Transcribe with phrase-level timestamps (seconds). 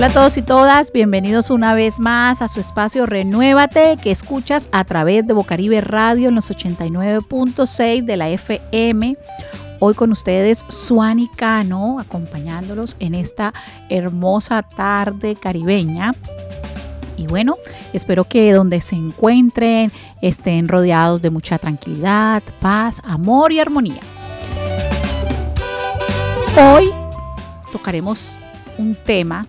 [0.00, 4.66] Hola a todos y todas, bienvenidos una vez más a su espacio Renuévate que escuchas
[4.72, 9.18] a través de Bocaribe Radio en los 89.6 de la FM.
[9.78, 13.52] Hoy con ustedes Suani Cano acompañándolos en esta
[13.90, 16.14] hermosa tarde caribeña.
[17.18, 17.56] Y bueno,
[17.92, 24.00] espero que donde se encuentren estén rodeados de mucha tranquilidad, paz, amor y armonía.
[26.56, 26.90] Hoy
[27.70, 28.38] tocaremos
[28.78, 29.46] un tema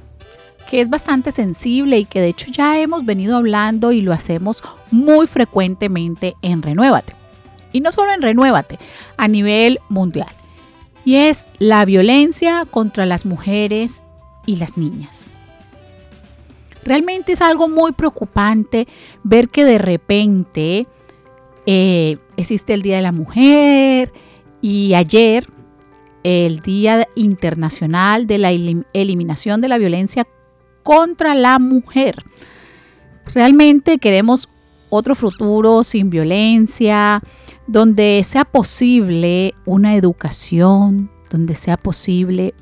[0.72, 4.64] que es bastante sensible y que de hecho ya hemos venido hablando y lo hacemos
[4.90, 7.14] muy frecuentemente en Renuévate.
[7.74, 8.80] Y no solo en Renuévate,
[9.18, 10.30] a nivel mundial.
[11.04, 14.02] Y es la violencia contra las mujeres
[14.46, 15.30] y las niñas.
[16.86, 18.88] Realmente es algo muy preocupante
[19.24, 20.88] ver que de repente
[21.66, 24.13] eh, existe el Día de la Mujer
[24.62, 25.50] y ayer
[26.24, 30.26] el Día Internacional de la Eliminación de la Violencia
[30.84, 32.24] contra la mujer.
[33.34, 34.49] Realmente queremos
[34.90, 37.21] otro futuro sin violencia,
[37.68, 42.54] donde sea posible una educación, donde sea posible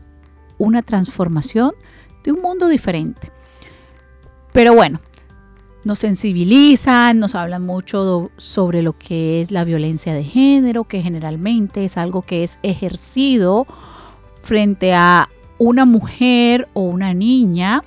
[0.58, 1.72] una transformación
[2.24, 3.32] de un mundo diferente.
[4.54, 5.00] Pero bueno,
[5.84, 11.86] nos sensibilizan, nos hablan mucho sobre lo que es la violencia de género, que generalmente
[11.86, 13.66] es algo que es ejercido
[14.42, 17.84] frente a una mujer o una niña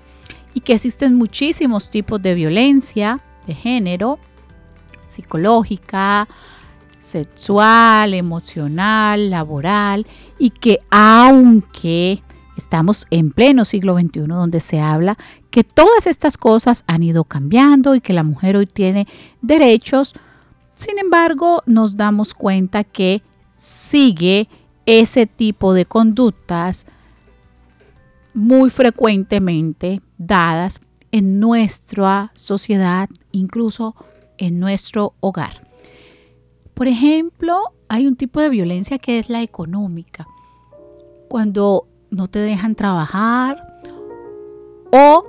[0.55, 4.19] y que existen muchísimos tipos de violencia de género,
[5.06, 6.28] psicológica,
[7.00, 10.06] sexual, emocional, laboral,
[10.39, 12.23] y que aunque
[12.56, 15.17] estamos en pleno siglo XXI donde se habla
[15.50, 19.06] que todas estas cosas han ido cambiando y que la mujer hoy tiene
[19.41, 20.14] derechos,
[20.75, 23.23] sin embargo nos damos cuenta que
[23.56, 24.48] sigue
[24.86, 26.86] ese tipo de conductas
[28.35, 33.95] muy frecuentemente dadas en nuestra sociedad, incluso
[34.39, 35.69] en nuestro hogar.
[36.75, 40.27] Por ejemplo, hay un tipo de violencia que es la económica.
[41.29, 43.79] Cuando no te dejan trabajar
[44.91, 45.25] o,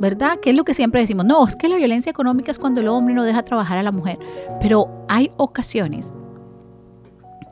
[0.00, 0.38] ¿verdad?
[0.40, 1.24] ¿Qué es lo que siempre decimos?
[1.24, 3.92] No, es que la violencia económica es cuando el hombre no deja trabajar a la
[3.92, 4.18] mujer.
[4.60, 6.12] Pero hay ocasiones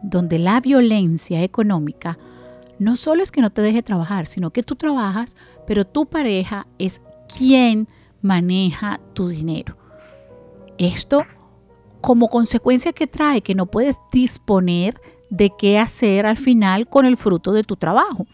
[0.02, 2.18] donde la violencia económica
[2.82, 6.66] no solo es que no te deje trabajar, sino que tú trabajas, pero tu pareja
[6.78, 7.00] es
[7.32, 7.86] quien
[8.20, 9.76] maneja tu dinero.
[10.78, 11.24] Esto
[12.00, 15.00] como consecuencia que trae que no puedes disponer
[15.30, 18.26] de qué hacer al final con el fruto de tu trabajo.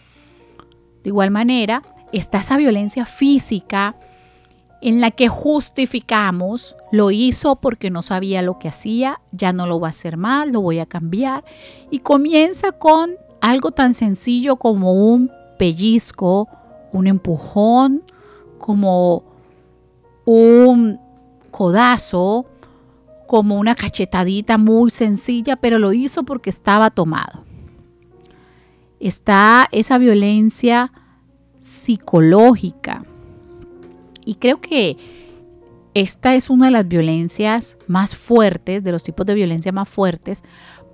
[1.05, 3.97] De igual manera, está esa violencia física
[4.81, 9.79] en la que justificamos, lo hizo porque no sabía lo que hacía, ya no lo
[9.79, 11.45] va a hacer mal, lo voy a cambiar.
[11.91, 16.49] Y comienza con algo tan sencillo como un pellizco,
[16.93, 18.03] un empujón,
[18.59, 19.25] como
[20.25, 21.01] un
[21.51, 22.47] codazo,
[23.27, 27.45] como una cachetadita muy sencilla, pero lo hizo porque estaba tomado.
[29.01, 30.93] Está esa violencia
[31.61, 33.05] psicológica.
[34.25, 34.97] Y creo que
[35.95, 40.43] esta es una de las violencias más fuertes, de los tipos de violencia más fuertes,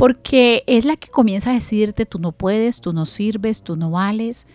[0.05, 3.91] porque es la que comienza a decirte tú no puedes, tú no sirves, tú no
[3.91, 4.47] vales.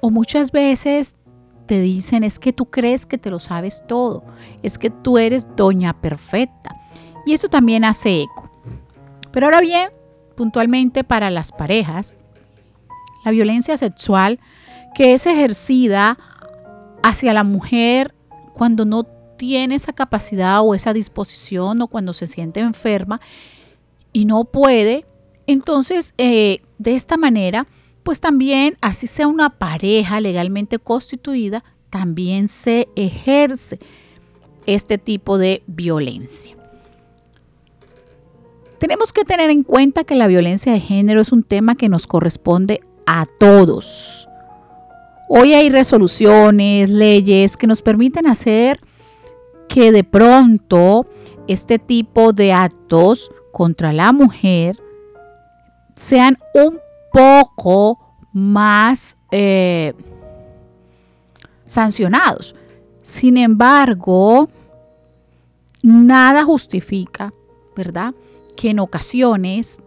[0.00, 1.16] O muchas veces
[1.66, 4.24] te dicen es que tú crees que te lo sabes todo,
[4.62, 6.74] es que tú eres doña perfecta.
[7.26, 8.50] Y eso también hace eco.
[9.30, 9.90] Pero ahora bien,
[10.34, 12.14] puntualmente para las parejas,
[13.26, 14.40] la violencia sexual
[14.94, 16.16] que es ejercida
[17.02, 18.14] hacia la mujer
[18.54, 19.04] cuando no
[19.36, 23.20] tiene esa capacidad o esa disposición o cuando se siente enferma
[24.12, 25.06] y no puede,
[25.46, 27.66] entonces eh, de esta manera,
[28.02, 33.78] pues también, así sea una pareja legalmente constituida, también se ejerce
[34.66, 36.56] este tipo de violencia.
[38.78, 42.06] Tenemos que tener en cuenta que la violencia de género es un tema que nos
[42.06, 44.26] corresponde a todos.
[45.28, 48.80] Hoy hay resoluciones, leyes que nos permiten hacer
[49.68, 51.06] que de pronto
[51.46, 54.78] este tipo de actos contra la mujer
[55.94, 56.78] sean un
[57.12, 57.98] poco
[58.32, 59.92] más eh,
[61.64, 62.54] sancionados.
[63.02, 64.48] Sin embargo,
[65.82, 67.32] nada justifica,
[67.76, 68.14] ¿verdad?
[68.56, 69.78] Que en ocasiones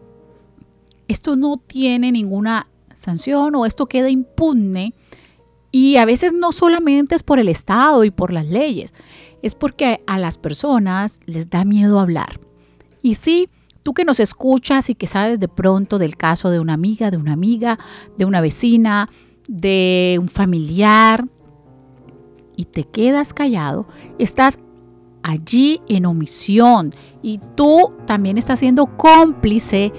[1.07, 4.93] esto no tiene ninguna sanción o esto queda impune
[5.71, 8.93] y a veces no solamente es por el Estado y por las leyes,
[9.41, 12.39] es porque a las personas les da miedo hablar.
[13.03, 13.49] Y sí,
[13.83, 17.17] tú que nos escuchas y que sabes de pronto del caso de una amiga, de
[17.17, 17.77] una amiga,
[18.17, 19.09] de una vecina,
[19.47, 21.25] de un familiar,
[22.55, 23.87] y te quedas callado,
[24.19, 24.59] estás
[25.21, 29.91] allí en omisión y tú también estás siendo cómplice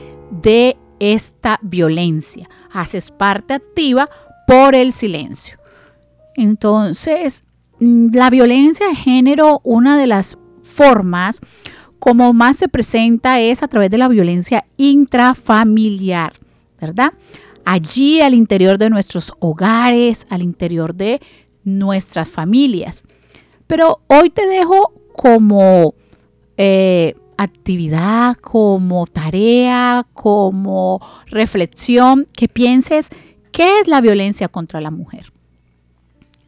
[0.42, 2.48] de esta violencia.
[2.72, 4.08] Haces parte activa
[4.46, 5.58] por el silencio.
[6.36, 7.44] Entonces,
[7.80, 11.40] mm, la violencia de género, una de las formas
[12.04, 16.34] como más se presenta es a través de la violencia intrafamiliar,
[16.78, 17.14] ¿verdad?
[17.64, 21.22] Allí al interior de nuestros hogares, al interior de
[21.64, 23.04] nuestras familias.
[23.66, 25.94] Pero hoy te dejo como
[26.58, 33.08] eh, actividad, como tarea, como reflexión, que pienses
[33.50, 35.32] qué es la violencia contra la mujer.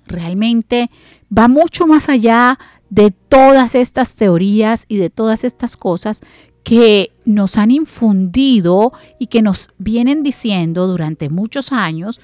[0.07, 0.91] Realmente
[1.37, 2.59] va mucho más allá
[2.91, 6.21] de todas estas teorías y de todas estas cosas
[6.63, 12.21] que nos han infundido y que nos vienen diciendo durante muchos años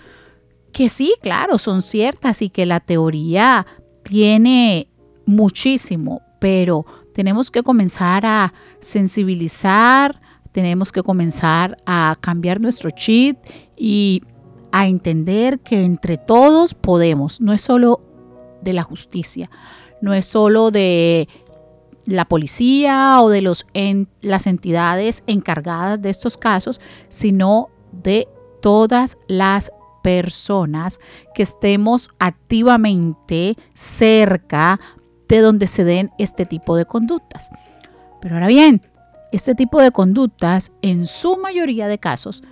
[0.73, 3.67] que sí, claro, son ciertas y que la teoría
[4.03, 4.89] tiene
[5.27, 10.21] muchísimo, pero tenemos que comenzar a sensibilizar,
[10.51, 13.39] tenemos que comenzar a cambiar nuestro chip
[13.77, 14.23] y
[14.73, 18.01] a entender que entre todos podemos, no es solo
[18.63, 19.51] de la justicia,
[20.03, 21.29] no es solo de
[22.05, 23.65] la policía o de los
[24.21, 28.29] las entidades encargadas de estos casos, sino de
[28.61, 29.73] todas las
[30.03, 30.99] personas
[31.35, 34.81] que estemos activamente cerca
[35.29, 37.49] de donde se den este tipo de conductas.
[38.21, 38.83] Pero ahora bien,
[39.31, 42.43] este tipo de conductas en su mayoría de casos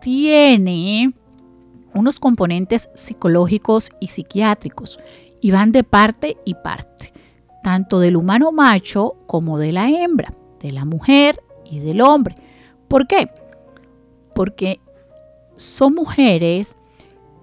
[0.00, 1.14] tiene
[1.94, 4.98] unos componentes psicológicos y psiquiátricos
[5.40, 7.12] y van de parte y parte,
[7.62, 12.34] tanto del humano macho como de la hembra, de la mujer y del hombre.
[12.88, 13.30] ¿Por qué?
[14.34, 14.80] Porque
[15.56, 16.76] son mujeres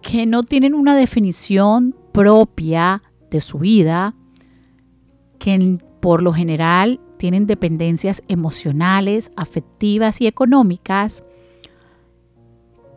[0.01, 4.15] que no tienen una definición propia de su vida,
[5.39, 11.23] que por lo general tienen dependencias emocionales, afectivas y económicas,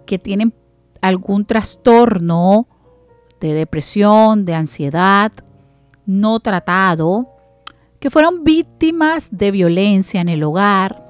[0.07, 0.55] que tienen
[1.01, 2.69] algún trastorno
[3.41, 5.33] de depresión, de ansiedad
[6.09, 7.29] no tratado,
[8.01, 11.05] que fueron víctimas de violencia en el hogar.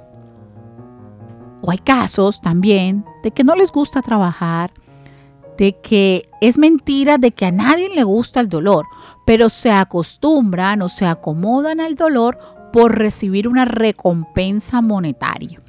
[1.62, 4.72] O hay casos también de que no les gusta trabajar,
[5.56, 8.86] de que es mentira de que a nadie le gusta el dolor,
[9.24, 12.38] pero se acostumbran o se acomodan al dolor
[12.72, 15.60] por recibir una recompensa monetaria.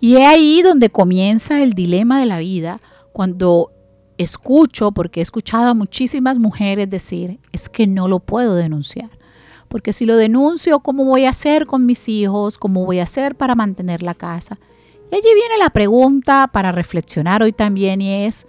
[0.00, 2.80] Y es ahí donde comienza el dilema de la vida,
[3.12, 3.73] cuando
[4.18, 9.10] escucho, porque he escuchado a muchísimas mujeres decir, es que no lo puedo denunciar.
[9.68, 12.58] Porque si lo denuncio, ¿cómo voy a hacer con mis hijos?
[12.58, 14.58] ¿Cómo voy a hacer para mantener la casa?
[15.10, 18.46] Y allí viene la pregunta para reflexionar hoy también y es,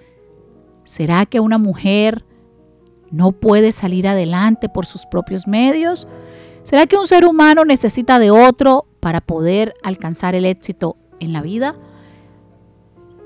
[0.85, 2.25] ¿será que una mujer
[3.11, 6.07] no puede salir adelante por sus propios medios?
[6.63, 11.41] ¿Será que un ser humano necesita de otro para poder alcanzar el éxito en la
[11.41, 11.75] vida?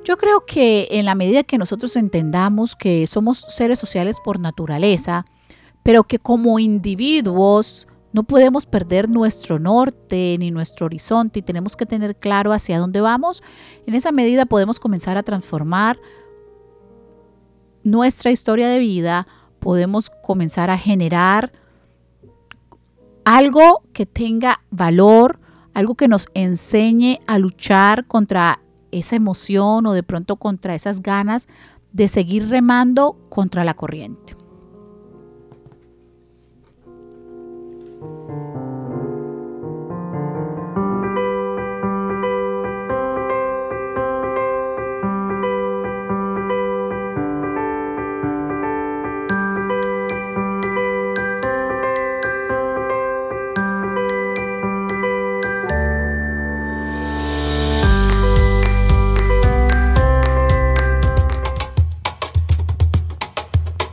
[0.03, 5.25] Yo creo que en la medida que nosotros entendamos que somos seres sociales por naturaleza,
[5.83, 11.85] pero que como individuos no podemos perder nuestro norte ni nuestro horizonte y tenemos que
[11.85, 13.43] tener claro hacia dónde vamos.
[13.85, 15.99] En esa medida podemos comenzar a transformar
[17.83, 19.27] nuestra historia de vida,
[19.59, 21.51] podemos comenzar a generar
[23.25, 25.39] algo que tenga valor,
[25.73, 28.59] algo que nos enseñe a luchar contra
[28.91, 31.47] esa emoción o de pronto contra esas ganas
[31.91, 34.38] de seguir remando contra la corriente.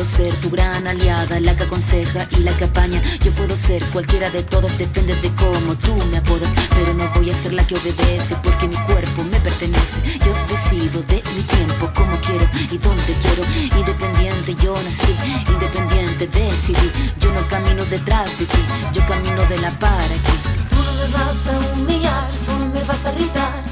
[0.00, 3.02] aliada, la que aconseja y la que apaña.
[3.20, 6.54] Yo puedo ser cualquiera de todas, depende de cómo tú me apodas.
[6.70, 10.00] Pero no voy a ser la que obedece porque mi cuerpo me pertenece.
[10.24, 13.42] Yo decido de mi tiempo, como quiero y dónde quiero.
[13.78, 15.14] Independiente yo nací,
[15.52, 16.90] independiente decidí.
[17.20, 20.36] Yo no camino detrás de ti, yo camino de la para aquí.
[20.70, 23.62] me vas a humillar, tú no me vas a gritar,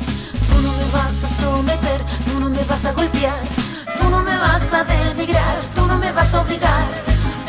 [0.51, 3.41] tú no me vas a someter, tú no me vas a golpear,
[4.11, 6.87] no me vas a denigrar, tú no me vas a obligar,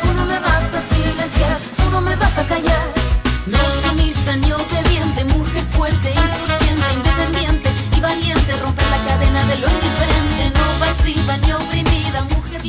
[0.00, 3.00] tú no me vas a silenciar, tú no me vas a callar.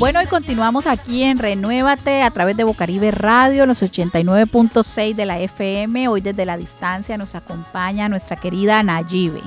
[0.02, 5.40] Bueno, y continuamos aquí en Renuévate a través de Bocaribe Radio, los 89.6 de la
[5.40, 6.08] FM.
[6.08, 9.44] Hoy desde la distancia nos acompaña nuestra querida Nayibe.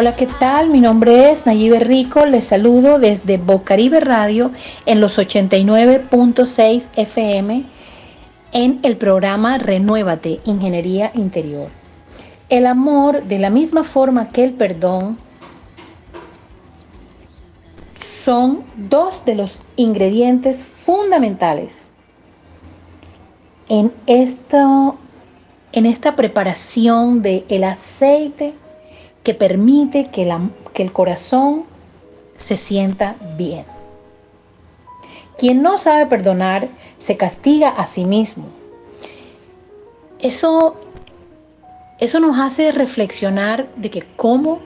[0.00, 0.70] Hola, ¿qué tal?
[0.70, 2.24] Mi nombre es Nayibe Rico.
[2.24, 4.50] Les saludo desde Bocaribe Radio
[4.86, 7.66] en los 89.6 FM
[8.52, 11.68] en el programa Renuévate, Ingeniería Interior.
[12.48, 15.18] El amor, de la misma forma que el perdón,
[18.24, 21.72] son dos de los ingredientes fundamentales
[23.68, 24.96] en, esto,
[25.72, 28.54] en esta preparación del el aceite
[29.22, 30.32] que permite que,
[30.72, 31.64] que el corazón
[32.38, 33.64] se sienta bien.
[35.38, 38.46] Quien no sabe perdonar se castiga a sí mismo.
[40.18, 40.76] Eso,
[41.98, 44.60] eso nos hace reflexionar de que cómo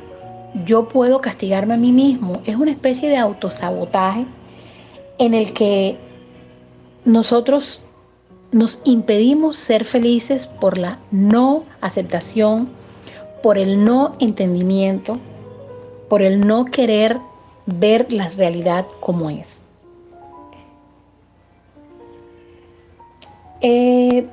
[0.64, 2.42] yo puedo castigarme a mí mismo.
[2.44, 4.26] Es una especie de autosabotaje
[5.18, 5.96] en el que
[7.04, 7.80] nosotros
[8.50, 12.68] nos impedimos ser felices por la no aceptación,
[13.44, 15.18] por el no entendimiento,
[16.08, 17.18] por el no querer
[17.66, 19.58] ver la realidad como es.
[23.60, 24.26] Eh,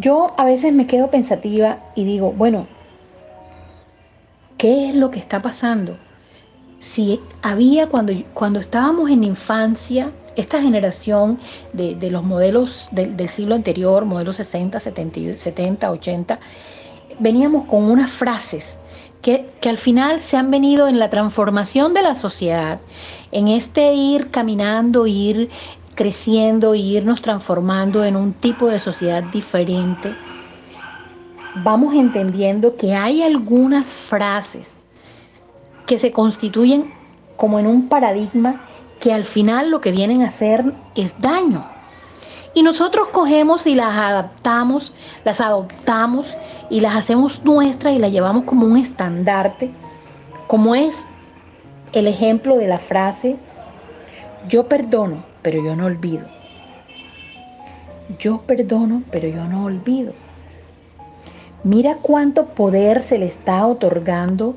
[0.00, 2.66] yo a veces me quedo pensativa y digo, bueno,
[4.58, 5.96] ¿qué es lo que está pasando?
[6.80, 11.38] Si había cuando, cuando estábamos en infancia, esta generación
[11.72, 16.40] de, los modelos del, del, siglo anterior, modelos 60, 70, 70, 80,
[17.18, 18.64] veníamos con unas frases
[19.22, 22.80] que, que, al final se han venido en la transformación de la sociedad,
[23.32, 25.50] en este ir caminando, ir
[25.94, 30.16] creciendo irnos transformando en un tipo de sociedad diferente,
[31.54, 34.68] vamos entendiendo que hay algunas frases
[35.86, 36.92] que se constituyen
[37.36, 38.60] como en un paradigma
[38.98, 41.73] que al final lo que vienen a hacer es daño.
[42.54, 44.92] Y nosotros cogemos y las adaptamos,
[45.24, 46.26] las adoptamos
[46.70, 49.70] y las hacemos nuestras y las llevamos como un estandarte,
[50.46, 50.96] como es
[51.92, 53.36] el ejemplo de la frase,
[54.48, 56.26] yo perdono, pero yo no olvido.
[58.18, 60.12] Yo perdono, pero yo no olvido.
[61.64, 64.54] Mira cuánto poder se le está otorgando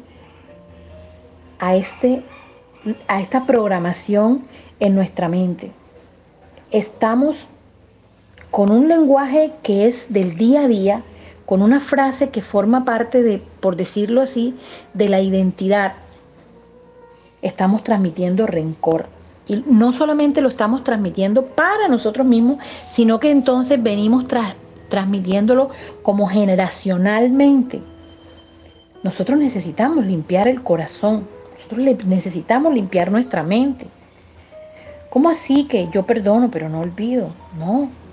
[1.58, 2.24] a, este,
[3.08, 4.46] a esta programación
[4.80, 5.72] en nuestra mente.
[6.70, 7.38] Estamos
[8.58, 11.04] con un lenguaje que es del día a día,
[11.46, 14.56] con una frase que forma parte de, por decirlo así,
[14.96, 15.94] de la identidad.
[17.44, 19.10] Estamos transmitiendo rencor.
[19.46, 22.58] Y no solamente lo estamos transmitiendo para nosotros mismos,
[22.94, 24.26] sino que entonces venimos
[24.90, 25.70] transmitiéndolo
[26.02, 27.80] como generacionalmente.
[29.04, 33.86] Nosotros necesitamos limpiar el corazón, nosotros necesitamos limpiar nuestra mente.
[35.12, 37.30] ¿Cómo así que yo perdono pero no olvido?
[37.60, 38.07] No.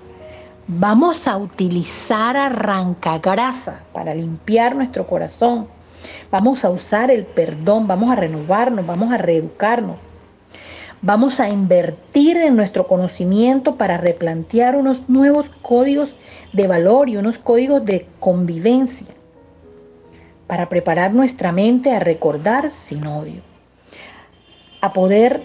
[0.67, 5.69] Vamos a utilizar arrancagrasa para limpiar nuestro corazón.
[6.31, 9.97] Vamos a usar el perdón, vamos a renovarnos, vamos a reeducarnos.
[11.03, 16.15] Vamos a invertir en nuestro conocimiento para replantear unos nuevos códigos
[16.55, 19.09] de valor y unos códigos de convivencia,
[20.47, 23.43] para preparar nuestra mente a recordar sin odio,
[24.81, 25.43] a poder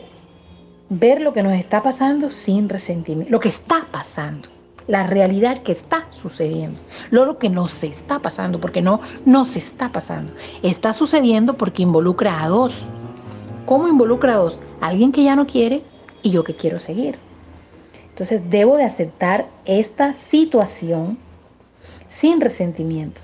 [0.88, 4.48] ver lo que nos está pasando sin resentimiento, lo que está pasando,
[4.90, 6.80] la realidad que está sucediendo,
[7.12, 12.44] no lo que nos está pasando, porque no nos está pasando, está sucediendo porque involucra
[12.44, 12.74] a dos.
[13.66, 14.60] ¿Cómo involucra a dos?
[14.82, 15.84] alguien que ya no quiere
[16.22, 17.18] y yo que quiero seguir.
[18.10, 21.18] Entonces debo de aceptar esta situación
[22.10, 23.24] sin resentimientos.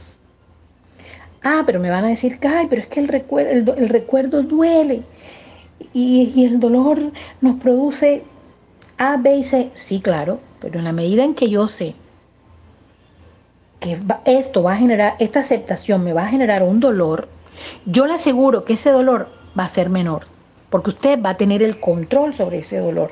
[1.44, 5.04] Ah, pero me van a decir, ay, pero es que el, recuerdo, el, recuerdo duele
[5.94, 7.00] y, y el dolor
[7.42, 8.24] nos produce
[8.98, 9.72] A, B y C.
[9.76, 11.94] Sí, claro, pero en la medida en que yo sé
[13.80, 17.28] que esto va a generar, esta aceptación me va a generar un dolor,
[17.86, 20.26] yo le aseguro que ese dolor va a ser menor
[20.72, 23.12] porque usted va a tener el control sobre ese dolor.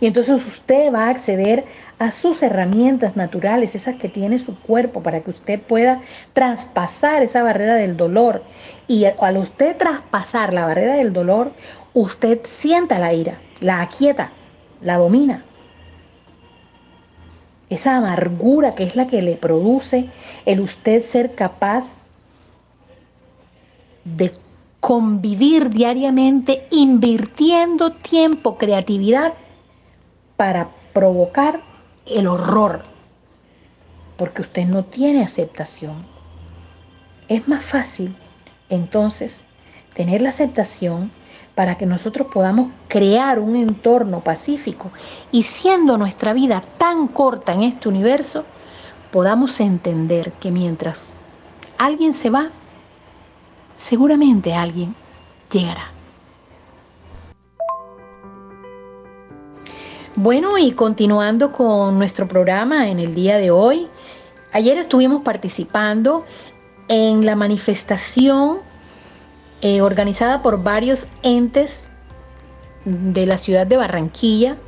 [0.00, 1.64] Y entonces usted va a acceder
[1.98, 6.00] a sus herramientas naturales, esas que tiene su cuerpo, para que usted pueda
[6.32, 8.44] traspasar esa barrera del dolor.
[8.88, 11.52] Y al usted traspasar la barrera del dolor,
[11.92, 14.30] usted sienta la ira, la aquieta,
[14.80, 15.44] la domina.
[17.70, 20.08] Esa amargura que es la que le produce
[20.44, 21.84] el usted ser capaz
[24.04, 24.32] de
[24.80, 29.34] convivir diariamente invirtiendo tiempo, creatividad
[30.36, 31.60] para provocar
[32.06, 32.84] el horror,
[34.16, 36.06] porque usted no tiene aceptación.
[37.28, 38.14] Es más fácil
[38.68, 39.40] entonces
[39.94, 41.10] tener la aceptación
[41.56, 44.92] para que nosotros podamos crear un entorno pacífico
[45.32, 48.44] y siendo nuestra vida tan corta en este universo,
[49.10, 51.00] podamos entender que mientras
[51.78, 52.50] alguien se va,
[53.78, 54.94] seguramente alguien
[55.50, 55.90] llegará.
[60.14, 63.88] Bueno, y continuando con nuestro programa en el día de hoy,
[64.52, 66.26] ayer estuvimos participando
[66.88, 68.58] en la manifestación
[69.68, 71.76] eh, organizada por varios entes
[72.84, 74.58] de la ciudad de Barranquilla,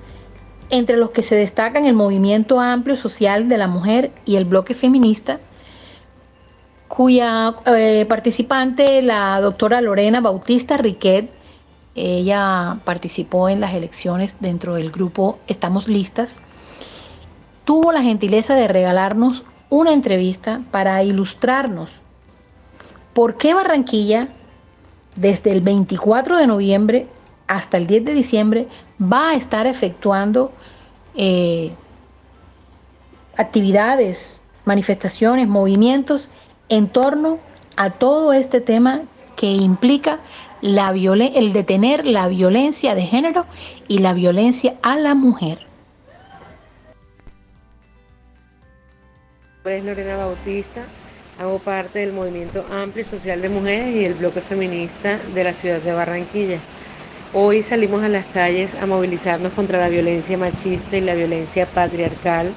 [0.70, 4.74] entre los que se destacan el Movimiento Amplio Social de la Mujer y el Bloque
[4.74, 5.38] Feminista,
[6.88, 11.30] cuya eh, participante, la doctora Lorena Bautista Riquet,
[11.94, 16.28] ella participó en las elecciones dentro del grupo Estamos Listas,
[17.64, 21.88] tuvo la gentileza de regalarnos una entrevista para ilustrarnos
[23.12, 24.30] por qué Barranquilla
[25.20, 27.06] desde el 24 de noviembre
[27.46, 28.68] hasta el 10 de diciembre
[29.00, 30.52] va a estar efectuando
[31.14, 31.72] eh,
[33.36, 34.18] actividades,
[34.64, 36.28] manifestaciones, movimientos
[36.68, 37.38] en torno
[37.76, 39.02] a todo este tema
[39.36, 40.18] que implica
[40.60, 43.46] el detener la violencia de género
[43.86, 45.66] y la violencia a la mujer.
[49.64, 50.82] Es Lorena Bautista,
[51.38, 55.78] Hago parte del movimiento amplio social de mujeres y el bloque feminista de la ciudad
[55.80, 56.58] de Barranquilla.
[57.32, 62.50] Hoy salimos a las calles a movilizarnos contra la violencia machista y la violencia patriarcal.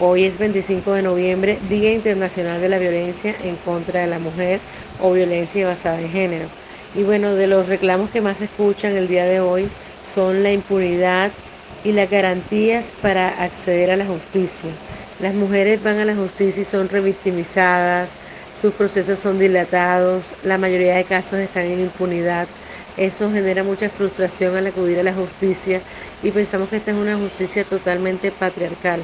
[0.00, 4.58] Hoy es 25 de noviembre, Día Internacional de la Violencia en contra de la Mujer
[5.00, 6.48] o Violencia basada en género.
[6.96, 9.68] Y bueno, de los reclamos que más se escuchan el día de hoy
[10.16, 11.30] son la impunidad
[11.84, 14.70] y las garantías para acceder a la justicia.
[15.20, 18.10] Las mujeres van a la justicia y son revictimizadas,
[18.60, 22.46] sus procesos son dilatados, la mayoría de casos están en impunidad.
[22.98, 25.80] Eso genera mucha frustración al acudir a la justicia
[26.22, 29.00] y pensamos que esta es una justicia totalmente patriarcal.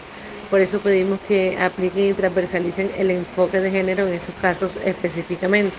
[0.50, 5.76] Por eso pedimos que apliquen y transversalicen el enfoque de género en estos casos específicamente.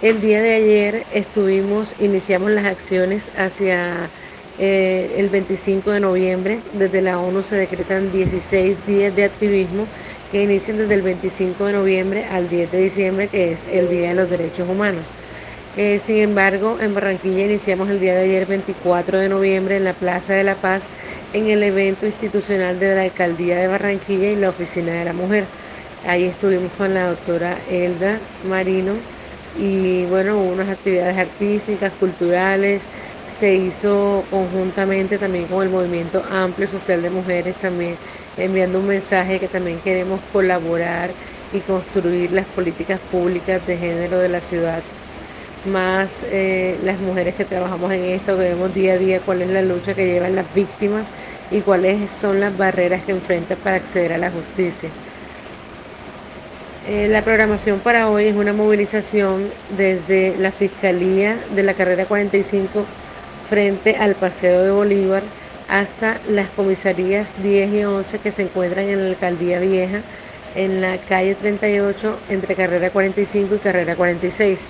[0.00, 4.08] El día de ayer estuvimos, iniciamos las acciones hacia
[4.58, 6.60] eh, el 25 de noviembre.
[6.72, 9.86] Desde la ONU se decretan 16 días de activismo
[10.32, 14.08] que inician desde el 25 de noviembre al 10 de diciembre, que es el Día
[14.10, 15.04] de los Derechos Humanos.
[15.76, 19.92] Eh, sin embargo, en Barranquilla iniciamos el día de ayer, 24 de noviembre, en la
[19.92, 20.88] Plaza de la Paz,
[21.32, 25.44] en el evento institucional de la Alcaldía de Barranquilla y la Oficina de la Mujer.
[26.04, 28.18] Ahí estuvimos con la doctora Elda
[28.48, 28.94] Marino
[29.56, 32.82] y bueno, hubo unas actividades artísticas, culturales,
[33.30, 37.96] se hizo conjuntamente también con el movimiento amplio social de mujeres, también
[38.36, 41.10] enviando un mensaje que también queremos colaborar
[41.52, 44.82] y construir las políticas públicas de género de la ciudad.
[45.64, 49.62] Más eh, las mujeres que trabajamos en esto, vemos día a día cuál es la
[49.62, 51.08] lucha que llevan las víctimas
[51.50, 54.88] y cuáles son las barreras que enfrentan para acceder a la justicia.
[56.86, 62.86] Eh, la programación para hoy es una movilización desde la Fiscalía de la Carrera 45
[63.48, 65.22] frente al Paseo de Bolívar
[65.68, 70.00] hasta las comisarías 10 y 11 que se encuentran en la Alcaldía Vieja,
[70.56, 74.60] en la calle 38, entre carrera 45 y carrera 46.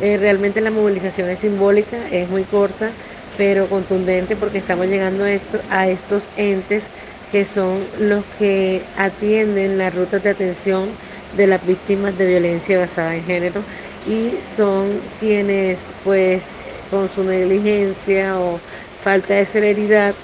[0.00, 2.90] Eh, realmente la movilización es simbólica, es muy corta,
[3.36, 5.28] pero contundente porque estamos llegando a,
[5.78, 6.88] a estos entes
[7.30, 10.88] que son los que atienden las rutas de atención
[11.36, 13.60] de las víctimas de violencia basada en género
[14.06, 16.56] y son quienes pues
[16.90, 18.58] con su negligencia o
[19.02, 20.14] falta de celeridad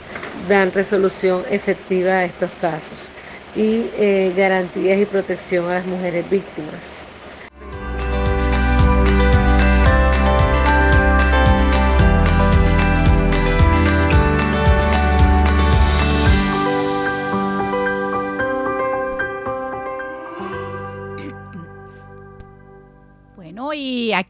[0.48, 2.98] dan resolución efectiva a estos casos
[3.54, 7.11] y eh, garantías y protección a las mujeres víctimas.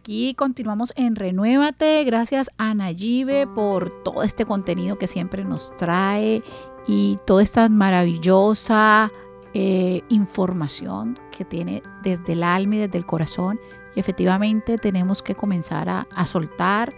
[0.02, 2.02] Aquí continuamos en Renuévate.
[2.02, 6.42] Gracias a Nayibe por todo este contenido que siempre nos trae
[6.88, 9.12] y toda esta maravillosa
[9.54, 13.60] eh, información que tiene desde el alma y desde el corazón.
[13.94, 16.92] Y efectivamente tenemos que comenzar a, a soltar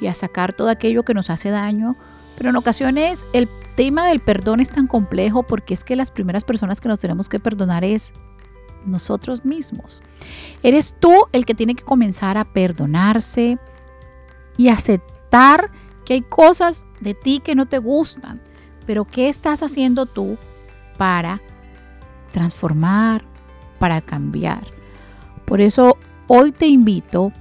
[0.00, 1.96] y a sacar todo aquello que nos hace daño
[2.36, 6.44] Pero en ocasiones el tema del perdón es tan complejo porque es que las primeras
[6.44, 8.12] personas que nos tenemos que perdonar es
[8.86, 10.00] nosotros mismos.
[10.62, 13.58] Eres tú el que tiene que comenzar a perdonarse
[14.56, 15.70] y aceptar
[16.04, 18.40] que hay cosas de ti que no te gustan,
[18.86, 20.38] pero ¿qué estás haciendo tú
[20.96, 21.42] para
[22.32, 23.24] transformar,
[23.78, 24.66] para cambiar?
[25.44, 27.32] Por eso hoy te invito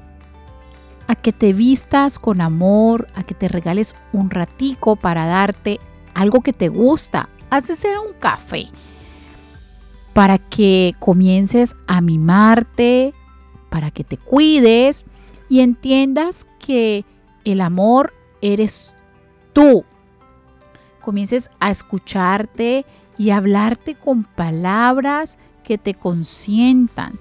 [1.07, 5.79] a que te vistas con amor, a que te regales un ratico para darte
[6.13, 7.29] algo que te gusta,
[7.61, 8.67] sea un café,
[10.15, 13.13] para que comiences a mimarte,
[13.69, 15.03] para que te cuides
[15.49, 17.03] y entiendas que
[17.43, 18.95] el amor eres
[19.51, 19.83] tú.
[21.01, 22.85] Comiences a escucharte
[23.17, 27.19] y hablarte con palabras que te consientan.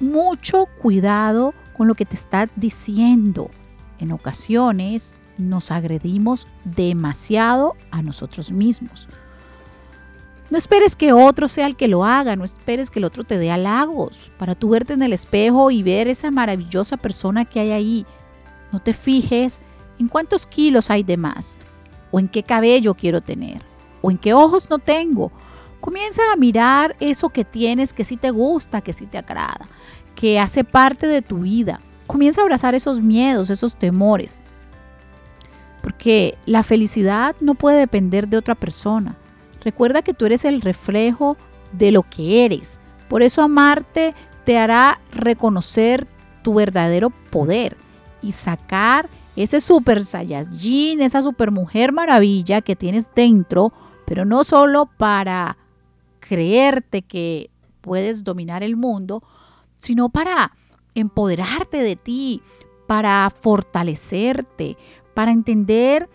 [0.00, 3.50] Mucho cuidado con lo que te está diciendo.
[3.98, 9.06] En ocasiones nos agredimos demasiado a nosotros mismos.
[10.50, 13.38] No esperes que otro sea el que lo haga, no esperes que el otro te
[13.38, 17.70] dé halagos para tú verte en el espejo y ver esa maravillosa persona que hay
[17.70, 18.06] ahí.
[18.72, 19.60] No te fijes
[20.00, 21.56] en cuántos kilos hay de más,
[22.10, 23.62] o en qué cabello quiero tener,
[24.02, 25.30] o en qué ojos no tengo.
[25.80, 29.68] Comienza a mirar eso que tienes que sí te gusta, que sí te agrada,
[30.16, 31.80] que hace parte de tu vida.
[32.08, 34.36] Comienza a abrazar esos miedos, esos temores.
[35.80, 39.16] Porque la felicidad no puede depender de otra persona.
[39.62, 41.36] Recuerda que tú eres el reflejo
[41.72, 42.80] de lo que eres.
[43.08, 46.06] Por eso amarte te hará reconocer
[46.42, 47.76] tu verdadero poder
[48.22, 53.72] y sacar ese super saiyajin, esa super mujer maravilla que tienes dentro,
[54.06, 55.56] pero no solo para
[56.18, 59.22] creerte que puedes dominar el mundo,
[59.76, 60.52] sino para
[60.94, 62.42] empoderarte de ti,
[62.86, 64.76] para fortalecerte,
[65.14, 66.08] para entender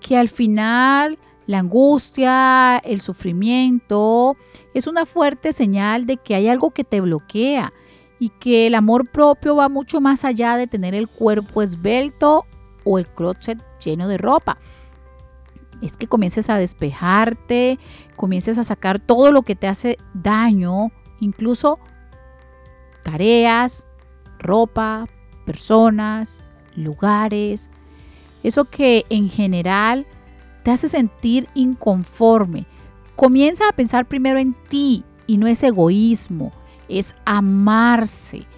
[0.00, 4.36] que al final la angustia, el sufrimiento,
[4.74, 7.72] es una fuerte señal de que hay algo que te bloquea
[8.18, 12.46] y que el amor propio va mucho más allá de tener el cuerpo esbelto
[12.84, 14.58] o el closet lleno de ropa.
[15.82, 17.78] Es que comiences a despejarte,
[18.16, 21.78] comiences a sacar todo lo que te hace daño, incluso
[23.02, 23.86] tareas,
[24.38, 25.04] ropa,
[25.44, 26.40] personas,
[26.74, 27.70] lugares,
[28.42, 30.06] eso que en general
[30.66, 32.66] te hace sentir inconforme.
[33.14, 36.50] Comienza a pensar primero en ti y no es egoísmo,
[36.88, 38.48] es amarse.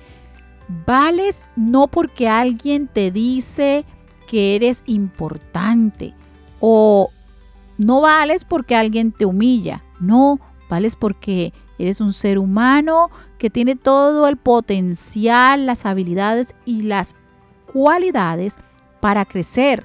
[0.87, 3.85] Vales no porque alguien te dice
[4.27, 6.15] que eres importante
[6.61, 7.11] o
[7.77, 9.85] no vales porque alguien te humilla.
[10.01, 10.41] No,
[10.71, 17.15] vales porque eres un ser humano que tiene todo el potencial, las habilidades y las
[17.71, 18.57] cualidades
[19.03, 19.85] para crecer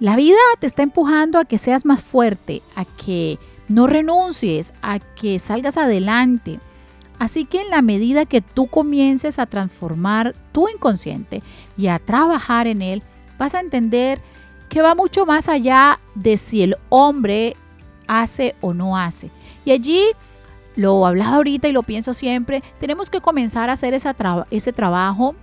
[0.00, 4.98] la vida te está empujando a que seas más fuerte, a que no renuncies, a
[4.98, 6.60] que salgas adelante.
[7.18, 11.42] Así que en la medida que tú comiences a transformar tu inconsciente
[11.76, 13.02] y a trabajar en él,
[13.38, 14.20] vas a entender
[14.68, 17.56] que va mucho más allá de si el hombre
[18.06, 19.30] hace o no hace.
[19.64, 20.04] Y allí,
[20.76, 25.34] lo hablaba ahorita y lo pienso siempre, tenemos que comenzar a hacer ese trabajo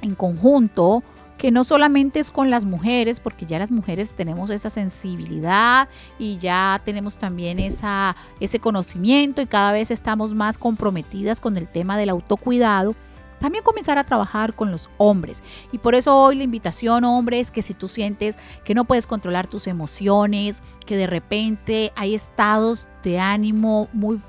[0.00, 1.02] en conjunto
[1.40, 6.36] que no solamente es con las mujeres, porque ya las mujeres tenemos esa sensibilidad y
[6.36, 11.96] ya tenemos también esa, ese conocimiento y cada vez estamos más comprometidas con el tema
[11.96, 12.94] del autocuidado
[13.40, 15.42] también comenzar a trabajar con los hombres.
[15.72, 19.46] Y por eso hoy la invitación, hombres, que si tú sientes que no puedes controlar
[19.46, 24.20] tus emociones, que de repente hay estados de ánimo muy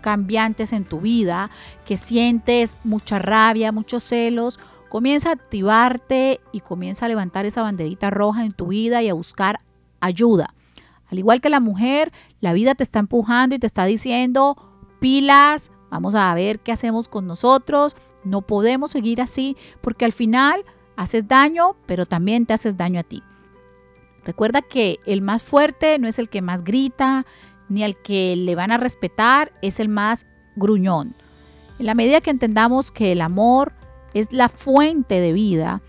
[0.00, 1.50] cambiantes en tu vida,
[1.84, 8.10] que sientes mucha rabia, muchos celos, Comienza a activarte y comienza a levantar esa banderita
[8.10, 9.58] roja en tu vida y a buscar
[10.00, 10.54] ayuda.
[11.10, 14.56] Al igual que la mujer, la vida te está empujando y te está diciendo,
[15.00, 20.64] pilas, vamos a ver qué hacemos con nosotros, no podemos seguir así porque al final
[20.96, 23.22] haces daño, pero también te haces daño a ti.
[24.24, 27.24] Recuerda que el más fuerte no es el que más grita,
[27.68, 31.14] ni al que le van a respetar, es el más gruñón.
[31.78, 33.72] En la medida que entendamos que el amor
[34.20, 35.82] es la fuente de vida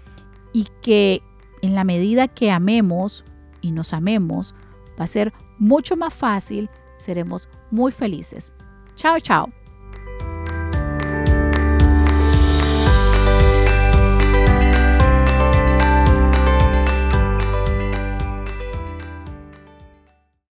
[0.54, 1.22] y que
[1.62, 3.24] en la medida que amemos
[3.62, 4.56] y nos amemos,
[5.00, 8.54] va a ser mucho más fácil, seremos muy felices.
[8.96, 9.57] Chao, chao.